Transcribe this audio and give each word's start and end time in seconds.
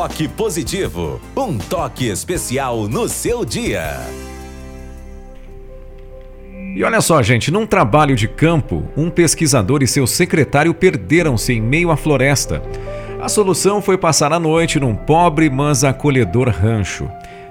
Toque 0.00 0.26
positivo, 0.28 1.20
um 1.36 1.58
toque 1.58 2.06
especial 2.06 2.88
no 2.88 3.06
seu 3.06 3.44
dia. 3.44 3.98
E 6.74 6.82
olha 6.82 7.02
só, 7.02 7.22
gente, 7.22 7.50
num 7.50 7.66
trabalho 7.66 8.16
de 8.16 8.26
campo, 8.26 8.82
um 8.96 9.10
pesquisador 9.10 9.82
e 9.82 9.86
seu 9.86 10.06
secretário 10.06 10.72
perderam-se 10.72 11.52
em 11.52 11.60
meio 11.60 11.90
à 11.90 11.98
floresta. 11.98 12.62
A 13.20 13.28
solução 13.28 13.82
foi 13.82 13.98
passar 13.98 14.32
a 14.32 14.40
noite 14.40 14.80
num 14.80 14.96
pobre, 14.96 15.50
mas 15.50 15.84
acolhedor 15.84 16.48
rancho. 16.48 17.06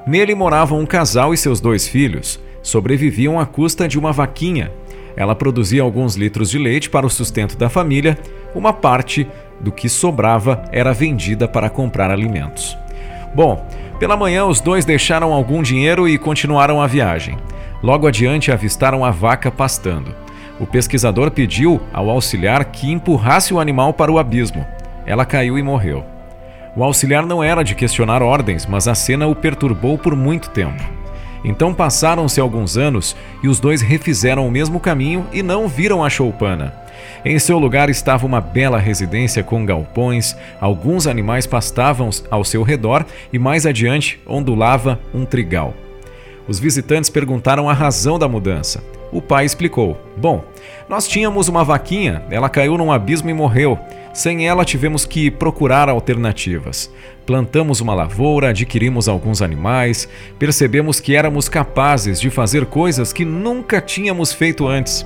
Nele 0.08 0.34
moravam 0.34 0.80
um 0.80 0.88
casal 0.88 1.36
e 1.36 1.38
seus 1.38 1.62
dois 1.62 1.88
filhos. 1.88 2.40
Sobreviviam 2.64 3.40
à 3.40 3.46
custa 3.46 3.88
de 3.88 4.00
uma 4.00 4.12
vaquinha. 4.12 4.72
Ela 5.16 5.36
produzia 5.36 5.84
alguns 5.84 6.16
litros 6.16 6.50
de 6.50 6.58
leite 6.58 6.90
para 6.90 7.06
o 7.06 7.12
sustento 7.12 7.56
da 7.56 7.70
família, 7.70 8.18
uma 8.56 8.74
parte 8.74 9.28
do 9.60 9.72
que 9.72 9.90
sobrava 9.90 10.64
era 10.72 10.94
vendida 10.94 11.48
para 11.48 11.70
comprar 11.70 12.12
alimentos. 12.12 12.78
Bom, 13.34 13.66
pela 14.00 14.18
manhã 14.18 14.46
os 14.46 14.62
dois 14.62 14.86
deixaram 14.86 15.34
algum 15.34 15.62
dinheiro 15.62 16.08
e 16.08 16.18
continuaram 16.18 16.82
a 16.82 16.88
viagem. 16.88 17.38
Logo 17.82 18.08
adiante 18.08 18.52
avistaram 18.52 19.06
a 19.06 19.12
vaca 19.12 19.52
pastando. 19.52 20.16
O 20.60 20.66
pesquisador 20.66 21.32
pediu 21.32 21.80
ao 21.94 22.10
auxiliar 22.10 22.66
que 22.66 22.92
empurrasse 22.92 23.54
o 23.54 23.60
animal 23.60 23.94
para 23.94 24.12
o 24.12 24.20
abismo. 24.20 24.66
Ela 25.06 25.26
caiu 25.26 25.58
e 25.58 25.64
morreu. 25.64 26.04
O 26.76 26.84
auxiliar 26.84 27.26
não 27.26 27.44
era 27.44 27.64
de 27.64 27.76
questionar 27.76 28.22
ordens, 28.22 28.66
mas 28.66 28.88
a 28.88 28.96
cena 28.96 29.28
o 29.28 29.36
perturbou 29.36 29.98
por 29.98 30.16
muito 30.16 30.50
tempo. 30.50 30.99
Então 31.44 31.74
passaram-se 31.74 32.40
alguns 32.40 32.78
anos 32.78 33.16
e 33.42 33.48
os 33.48 33.60
dois 33.60 33.82
refizeram 33.82 34.48
o 34.48 34.52
mesmo 34.52 34.80
caminho 34.80 35.26
e 35.32 35.42
não 35.42 35.68
viram 35.68 36.04
a 36.04 36.10
choupana. 36.10 36.74
Em 37.24 37.38
seu 37.40 37.58
lugar 37.58 37.90
estava 37.90 38.26
uma 38.26 38.42
bela 38.42 38.78
residência 38.78 39.44
com 39.44 39.66
galpões, 39.66 40.36
alguns 40.60 41.08
animais 41.08 41.46
pastavam 41.46 42.10
ao 42.30 42.44
seu 42.44 42.64
redor 42.64 43.06
e 43.32 43.40
mais 43.40 43.66
adiante 43.66 44.20
ondulava 44.26 45.00
um 45.14 45.26
trigal. 45.26 45.74
Os 46.48 46.60
visitantes 46.60 47.10
perguntaram 47.10 47.70
a 47.70 47.74
razão 47.74 48.18
da 48.18 48.28
mudança. 48.28 48.84
O 49.12 49.22
pai 49.22 49.46
explicou: 49.46 50.00
Bom, 50.18 50.44
nós 50.88 51.08
tínhamos 51.08 51.48
uma 51.48 51.64
vaquinha, 51.64 52.24
ela 52.30 52.50
caiu 52.50 52.78
num 52.78 52.92
abismo 52.92 53.30
e 53.30 53.34
morreu. 53.34 53.78
Sem 54.20 54.46
ela, 54.46 54.66
tivemos 54.66 55.06
que 55.06 55.32
procurar 55.32 55.88
alternativas. 55.88 56.92
Plantamos 57.26 57.80
uma 57.80 57.94
lavoura, 57.94 58.50
adquirimos 58.50 59.08
alguns 59.08 59.42
animais, 59.42 60.10
percebemos 60.38 61.00
que 61.00 61.16
éramos 61.16 61.48
capazes 61.48 62.20
de 62.20 62.30
fazer 62.30 62.66
coisas 62.66 63.14
que 63.14 63.24
nunca 63.24 63.80
tínhamos 63.80 64.34
feito 64.34 64.68
antes. 64.68 65.06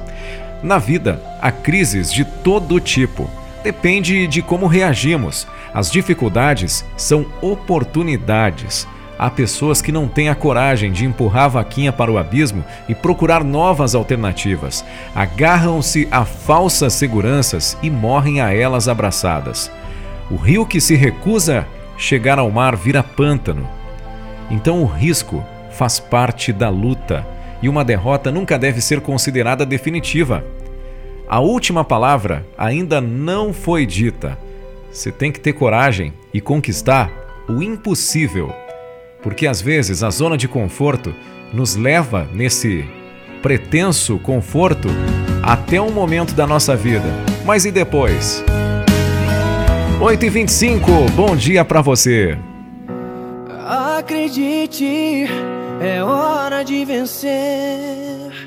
Na 0.63 0.79
vida, 0.79 1.21
há 1.39 1.51
crises 1.51 2.11
de 2.11 2.25
todo 2.25 2.79
tipo. 2.79 3.29
Depende 3.63 4.25
de 4.25 4.41
como 4.41 4.65
reagimos. 4.65 5.45
As 5.71 5.91
dificuldades 5.91 6.83
são 6.97 7.23
oportunidades. 7.39 8.87
Há 9.17 9.29
pessoas 9.29 9.81
que 9.81 9.91
não 9.91 10.07
têm 10.07 10.29
a 10.29 10.35
coragem 10.35 10.91
de 10.91 11.05
empurrar 11.05 11.45
a 11.45 11.49
vaquinha 11.49 11.93
para 11.93 12.11
o 12.11 12.17
abismo 12.17 12.63
e 12.89 12.95
procurar 12.95 13.43
novas 13.43 13.95
alternativas. 13.95 14.83
Agarram-se 15.13 16.07
a 16.11 16.25
falsas 16.25 16.93
seguranças 16.93 17.77
e 17.81 17.89
morrem 17.89 18.41
a 18.41 18.53
elas 18.53 18.87
abraçadas. 18.87 19.71
O 20.31 20.35
rio 20.35 20.65
que 20.65 20.81
se 20.81 20.95
recusa 20.95 21.67
chegar 21.97 22.39
ao 22.39 22.49
mar 22.49 22.75
vira 22.75 23.03
pântano. 23.03 23.69
Então 24.49 24.81
o 24.81 24.85
risco 24.85 25.43
faz 25.71 25.99
parte 25.99 26.51
da 26.51 26.69
luta 26.69 27.25
e 27.61 27.69
uma 27.69 27.85
derrota 27.85 28.31
nunca 28.31 28.57
deve 28.57 28.81
ser 28.81 28.99
considerada 28.99 29.65
definitiva. 29.65 30.43
A 31.29 31.39
última 31.39 31.83
palavra 31.83 32.45
ainda 32.57 32.99
não 32.99 33.53
foi 33.53 33.85
dita. 33.85 34.37
Você 34.91 35.11
tem 35.11 35.31
que 35.31 35.39
ter 35.39 35.53
coragem 35.53 36.13
e 36.33 36.41
conquistar 36.41 37.09
o 37.47 37.63
impossível. 37.63 38.53
Porque 39.23 39.47
às 39.47 39.61
vezes 39.61 40.03
a 40.03 40.09
zona 40.09 40.37
de 40.37 40.47
conforto 40.47 41.15
nos 41.53 41.75
leva 41.75 42.27
nesse 42.33 42.85
pretenso 43.41 44.19
conforto 44.19 44.89
até 45.41 45.81
um 45.81 45.91
momento 45.91 46.33
da 46.33 46.45
nossa 46.45 46.75
vida. 46.75 47.07
Mas 47.45 47.65
e 47.65 47.71
depois? 47.71 48.43
8h25, 49.99 51.11
bom 51.11 51.35
dia 51.35 51.63
para 51.63 51.81
você. 51.81 52.37
Acredite, 53.97 55.25
é 55.81 56.03
hora 56.03 56.63
de 56.63 56.83
vencer. 56.83 58.43